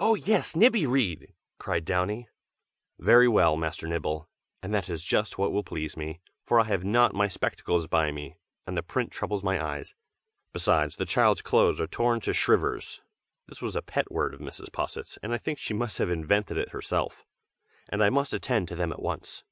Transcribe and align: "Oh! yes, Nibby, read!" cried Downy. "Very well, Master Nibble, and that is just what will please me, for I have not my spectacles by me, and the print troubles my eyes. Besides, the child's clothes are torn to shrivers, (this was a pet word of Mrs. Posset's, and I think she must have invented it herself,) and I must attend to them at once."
"Oh! 0.00 0.16
yes, 0.16 0.56
Nibby, 0.56 0.84
read!" 0.84 1.32
cried 1.58 1.84
Downy. 1.84 2.28
"Very 2.98 3.28
well, 3.28 3.56
Master 3.56 3.86
Nibble, 3.86 4.28
and 4.60 4.74
that 4.74 4.88
is 4.90 5.04
just 5.04 5.38
what 5.38 5.52
will 5.52 5.62
please 5.62 5.96
me, 5.96 6.18
for 6.44 6.58
I 6.58 6.64
have 6.64 6.82
not 6.82 7.14
my 7.14 7.28
spectacles 7.28 7.86
by 7.86 8.10
me, 8.10 8.34
and 8.66 8.76
the 8.76 8.82
print 8.82 9.12
troubles 9.12 9.44
my 9.44 9.64
eyes. 9.64 9.94
Besides, 10.52 10.96
the 10.96 11.06
child's 11.06 11.40
clothes 11.40 11.80
are 11.80 11.86
torn 11.86 12.18
to 12.22 12.32
shrivers, 12.34 13.00
(this 13.46 13.62
was 13.62 13.76
a 13.76 13.80
pet 13.82 14.10
word 14.10 14.34
of 14.34 14.40
Mrs. 14.40 14.72
Posset's, 14.72 15.18
and 15.22 15.32
I 15.32 15.38
think 15.38 15.60
she 15.60 15.72
must 15.72 15.98
have 15.98 16.10
invented 16.10 16.56
it 16.58 16.70
herself,) 16.70 17.24
and 17.88 18.02
I 18.02 18.10
must 18.10 18.34
attend 18.34 18.66
to 18.70 18.74
them 18.74 18.90
at 18.90 19.00
once." 19.02 19.44